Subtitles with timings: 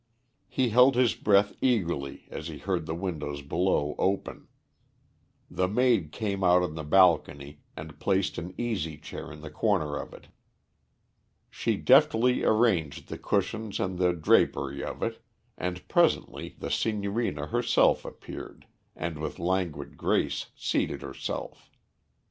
[0.47, 4.47] He held his breath eagerly as he heard the windows below open.
[5.47, 9.95] The maid came out on the balcony and placed an easy chair in the corner
[9.97, 10.29] of it.
[11.51, 15.21] She deftly arranged the cushions and the drapery of it,
[15.55, 18.65] and presently the Signorina herself appeared,
[18.95, 21.69] and with languid grace seated herself.